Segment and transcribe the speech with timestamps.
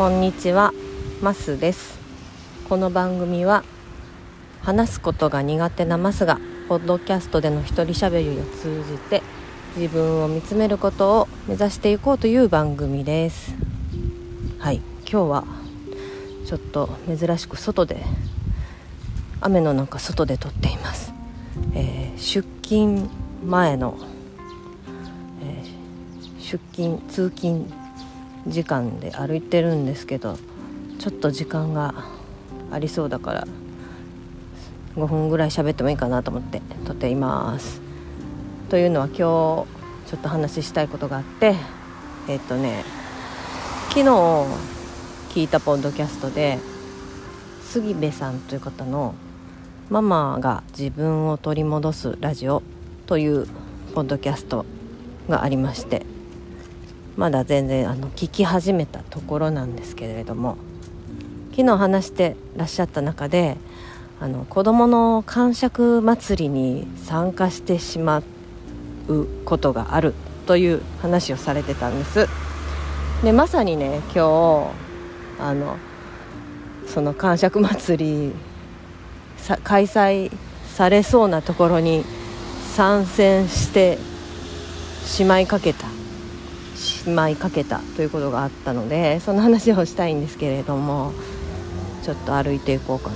[0.00, 0.72] こんにちは。
[1.20, 1.98] マスです。
[2.70, 3.64] この番組は
[4.62, 9.22] 話すことが苦手なマスがポッドキャストでの一人しゃべりを通じて
[9.76, 13.54] 自分を見つめることを目指していこうという番組です。
[14.58, 14.76] はい。
[15.00, 15.44] 今日は
[16.46, 18.02] ちょっと珍しく外で
[19.42, 21.12] 雨の中外で撮っています、
[21.74, 23.10] えー、出勤
[23.44, 23.98] 前の、
[25.42, 27.70] えー、出勤通勤
[28.46, 30.38] 時間で歩いてるんですけど
[30.98, 31.94] ちょっと時間が
[32.70, 33.46] ありそうだから
[34.96, 37.80] 5分ぐらい喋ってもいいかなと思って撮っています。
[38.68, 39.66] というのは今日ちょ
[40.16, 41.54] っと話したいことがあって
[42.28, 42.84] えっとね
[43.88, 44.06] 昨日
[45.30, 46.58] 聞いたポッドキャストで
[47.62, 49.14] 杉部さんという方の
[49.90, 52.62] 「ママが自分を取り戻すラジオ」
[53.06, 53.46] という
[53.94, 54.64] ポッドキャスト
[55.28, 56.06] がありまして
[57.20, 60.56] まだ全然あの聞き始めたところなんですけれども
[61.50, 63.58] 昨日話してらっしゃった中で
[64.20, 68.22] あの子どもの感触祭りに参加してしま
[69.08, 70.14] うことがある
[70.46, 72.26] という話をされてたんです。
[73.22, 74.72] でまさにね今
[75.38, 75.76] 日あの
[76.86, 78.32] その感触祭り
[79.62, 80.32] 開催
[80.74, 82.02] されそうなところに
[82.74, 83.98] 参戦して
[85.04, 85.99] しまいかけた
[87.10, 91.12] しまいかけたということがあったのでその話をしたいんですけれども
[92.04, 93.14] ちょっと歩いていこうかな、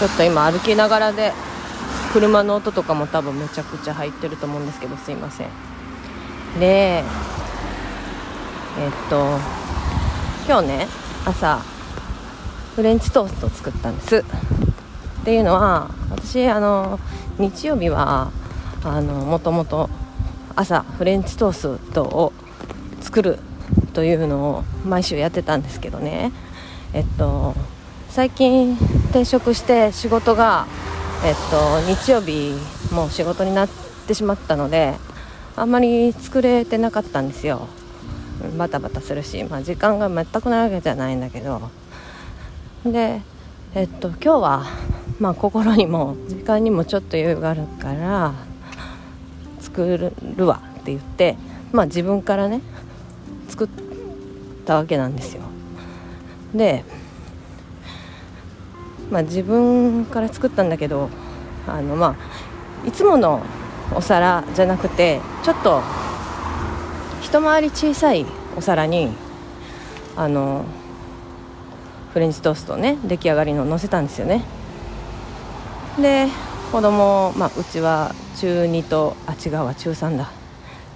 [0.00, 1.32] ちょっと今歩きながらで
[2.12, 5.48] 車の音とかも多分めちゃくちゃ入ってると思うんですけどすいません。
[6.58, 7.04] で
[8.78, 9.38] えっと
[10.48, 10.88] 今日ね
[11.24, 11.60] 朝
[12.74, 14.24] フレンチトースト作ったんです。
[15.26, 17.00] っていうのは私あの
[17.36, 18.30] 日曜日は
[18.84, 19.90] あのもともと
[20.54, 22.32] 朝フレンチトーストを
[23.00, 23.40] 作る
[23.92, 26.30] というのを毎週やってたんですけどね。
[26.92, 27.56] えっと
[28.08, 28.76] 最近
[29.08, 30.68] 転職して仕事が
[31.24, 32.54] えっと日曜日
[32.94, 33.68] もう仕事になっ
[34.06, 34.94] てしまったので
[35.56, 37.66] あんまり作れてなかったんですよ。
[38.56, 41.62] バタバタするし、まあ、時間が全くないわけじゃないんだけど。
[42.84, 43.22] で
[43.74, 44.66] えっと今日は
[45.18, 48.34] まあ心にも時間にもちょっと余裕があるから
[49.60, 51.36] 作るわって言って
[51.72, 52.60] まあ自分からね
[53.48, 53.68] 作っ
[54.64, 55.42] たわけなんですよ。
[56.54, 56.84] で
[59.10, 61.08] まあ自分から作ったんだけど
[61.66, 62.16] あのま
[62.84, 63.42] あいつもの
[63.94, 65.82] お皿じゃなくてちょっと
[67.22, 69.10] 一回り小さいお皿に
[70.16, 70.64] あの
[72.12, 74.42] フレンチトーストね出来上がりの乗せたんですよね。
[76.00, 76.28] で
[76.72, 80.30] 子供、まあ、うちは中2とあ違うわ中3だ。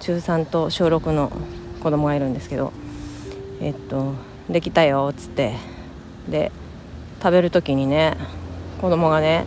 [0.00, 1.30] 中3と小6の
[1.82, 2.72] 子供がいるんですけど
[3.60, 4.14] えっと
[4.48, 5.54] できたよっつって。
[6.28, 6.50] で
[7.22, 8.16] 食べる時にね
[8.80, 9.46] 子供がね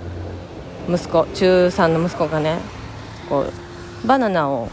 [0.90, 2.60] 息子中3の息子がね
[3.28, 3.46] こ
[4.04, 4.70] うバナナを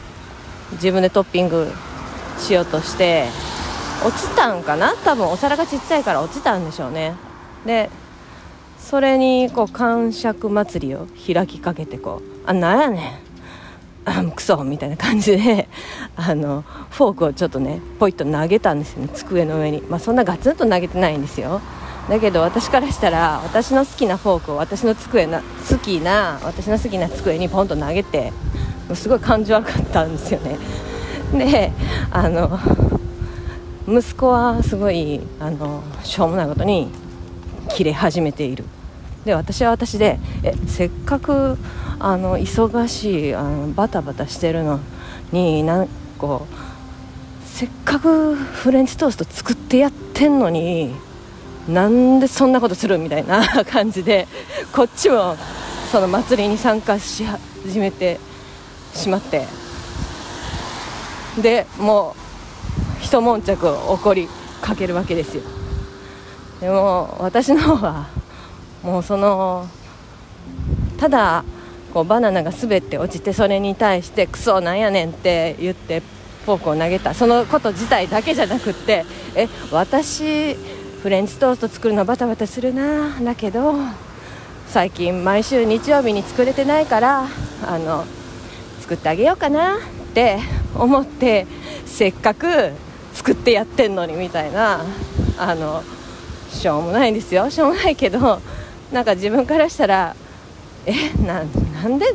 [0.72, 1.70] 自分でトッピング
[2.38, 3.26] しようとして
[4.04, 4.94] 落ちたんかな？
[5.04, 7.14] 多分お皿がちっちゃいから落ちたんでしょうね。
[7.64, 7.90] で
[8.88, 13.20] それにこう感触祭りを開きかけてこう「あなんやね
[14.04, 15.68] んあクソ」みたいな感じで
[16.14, 19.82] あのフォークをちょっとねポイッと投げたんですよね机の上に。
[19.90, 21.60] まあそんなガツンと投げてないんですよ。
[22.08, 28.32] だけど私からしたら私の好きなフォークを私の机な好きな私の好きな机にポンと投げて
[28.94, 30.58] すごい感じ悪かったんですよね。
[31.34, 31.72] で
[32.12, 32.56] あの
[33.88, 36.88] 息子はすごいあのしょうもないことに
[37.68, 38.64] 切れ始めている。
[39.26, 41.58] で私は私でえせっかく
[41.98, 44.78] あの忙しいあのバタバタしてるの
[45.32, 45.88] になん
[46.18, 46.40] か
[47.44, 50.94] せっかくフレンチトースト作ってやってんのに
[51.68, 54.28] なんでそんなことするみたいな感じで
[54.72, 55.36] こっちも
[55.90, 58.20] その祭りに参加し始めて
[58.94, 59.44] しまって
[61.42, 62.14] でも
[63.00, 64.28] う一悶着起こり
[64.62, 65.42] かけるわけですよ。
[66.60, 68.06] でも私の方は
[68.82, 69.68] もうその
[70.98, 71.44] ただ
[71.92, 76.00] こうバナナが滑って落ちてそれに対してクソなんやねんって言って
[76.44, 77.14] フォークを投げた。
[77.14, 80.54] そのこと自体だけじゃなくってえ私
[81.02, 83.74] フレンチトースト作るのバタバタするなだけど
[84.68, 87.26] 最近毎週日曜日に作れてないから
[87.66, 88.04] あの
[88.80, 89.78] 作ってあげようかなっ
[90.14, 90.38] て
[90.74, 91.46] 思って
[91.84, 92.72] せっかく
[93.12, 94.84] 作ってやってんのにみたいな
[95.38, 95.82] あの
[96.50, 97.50] しょうもないんですよ。
[97.50, 98.40] しょうもないけど
[98.96, 100.16] なんか自分からしたら
[100.86, 101.44] えな
[101.82, 102.06] なんで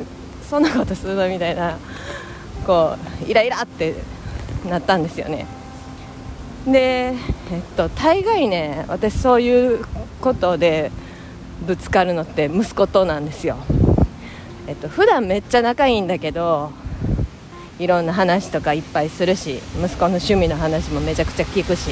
[0.50, 1.78] そんなことするのみたいな
[2.66, 3.94] こうイライラって
[4.68, 5.46] なったんですよね。
[6.66, 7.14] で、
[7.52, 9.86] えっと、大概ね私そういう
[10.22, 10.92] ことで
[11.68, 13.58] ぶつかるのって息子となんですよ、
[14.66, 16.72] えっと普段めっちゃ仲いいんだけど
[17.78, 21.92] いろんな話とかいっぱいするし息子の趣味の話もめちゃくちゃ聞くし。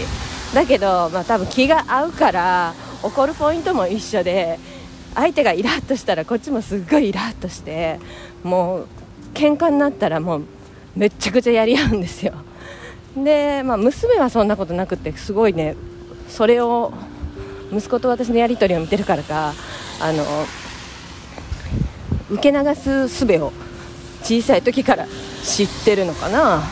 [0.56, 4.58] だけど、まあ、多分気が合うから怒るポイントも一緒で
[5.20, 8.00] 相手がイラッとしたらこっちもすっごいイラッとして
[8.42, 8.88] もう
[9.34, 10.44] 喧嘩になったらもう
[10.96, 12.34] めっちゃくちゃやり合うんですよ。
[13.18, 15.76] で、まあ、娘はそんなことなくてすごいね
[16.30, 16.94] それを
[17.74, 19.54] 息子と私のやり取りを見てるからか
[20.00, 20.24] あの
[22.30, 23.52] 受け流す術を
[24.24, 25.06] 小さい時から
[25.44, 26.64] 知ってるのかな。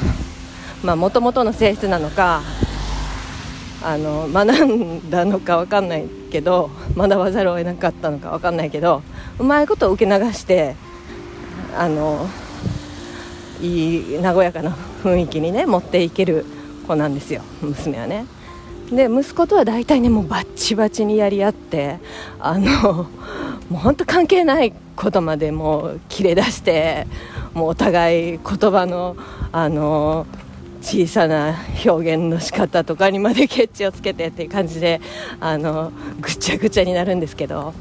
[0.95, 2.43] もともとの性質なのか
[3.83, 9.03] あの学んだのか分かんないけど学ばざるを得なかったのか分かんないけど
[9.39, 10.75] うまいことを受け流して
[11.75, 12.27] あの
[13.61, 14.71] いい和やかな
[15.03, 16.45] 雰囲気にね持っていける
[16.87, 18.25] 子なんですよ娘はね。
[18.91, 21.99] で息子とは大体ねもうバッチバチにやり合って
[22.39, 23.07] あのも
[23.71, 27.05] う本当関係ないことまでもう切れ出して
[27.53, 29.17] もうお互い言葉の
[29.51, 30.25] あの
[30.81, 35.01] 小さな表現の仕方とかにまでケッチをつけてっていう感じで
[35.39, 37.73] あのぐちゃぐちゃになるんですけど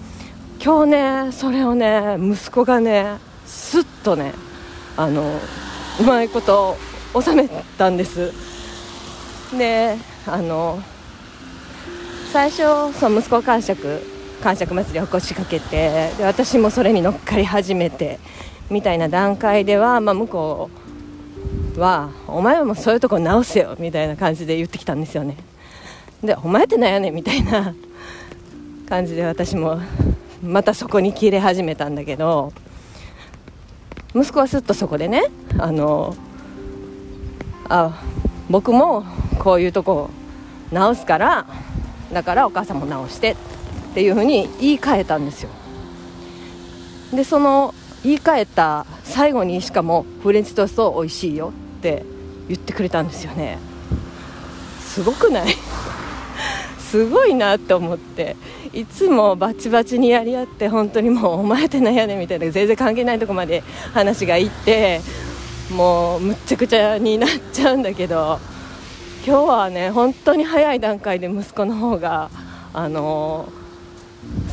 [0.63, 4.33] 今日ねそれをね息子がねすっとね
[4.97, 5.39] あの
[6.01, 6.77] うまいこと
[7.21, 7.49] 収め
[7.79, 8.33] たんです。
[9.57, 9.97] で
[10.27, 10.83] あの
[12.33, 14.03] 最初その息子感触
[14.43, 18.19] 感触祭りを腰掛けてで私もそれに乗っかり始めて
[18.71, 20.86] みたいな段階では、まあ、向こう
[21.81, 25.37] は「お前はもうそういうとこ直せよ」みたいな感じで言ってきたんですよね。
[26.23, 27.75] で「お前ってなんやねん」みたいな
[28.89, 29.79] 感じで私も
[30.43, 32.53] またそこに切れ始めたんだけど
[34.15, 35.25] 息子はすっとそこでね
[35.59, 36.15] あの
[37.69, 38.01] あ
[38.49, 39.05] 僕も
[39.39, 40.11] こういうとこ
[40.73, 41.47] 直すから
[42.13, 43.37] だからお母さんも直してっ
[43.95, 45.51] ていうふうに言い換えたんですよ。
[47.13, 51.53] でその言い換えた最後にしかもフレンチトースト美味しいよ。
[51.95, 52.05] って
[52.49, 53.59] 言ってくれたんですよね。
[54.81, 55.55] すごくない？
[56.79, 58.37] すごいなって思って。
[58.73, 63.63] いつもバチバチにやり合って本当にもうお前ってなんやねんみたいな全然関係ないとこまで
[63.95, 65.01] 話がいって
[65.75, 68.39] もうむっちゃくちゃになっちゃうんだけど
[69.27, 72.29] 今日はね本当に早い段階で息子の方が
[72.75, 73.49] あの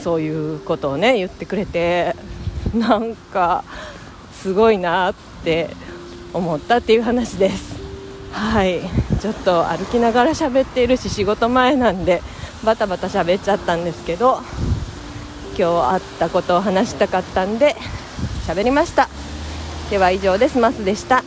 [0.02, 2.16] そういうことをね言ってくれて
[2.74, 3.66] なんか
[4.42, 5.14] すごいなっ
[5.44, 5.70] て
[6.34, 7.76] 思ったっていう話です。
[8.32, 8.82] はい。
[9.22, 12.22] ちょっと歩きながら喋っているし仕事前なんで
[12.66, 14.42] バタバタ喋っちゃったんですけど
[15.58, 17.76] 今日あったことを話したかったんで
[18.48, 19.08] 喋りました。
[19.90, 20.58] では以上です。
[20.58, 21.24] マスでした。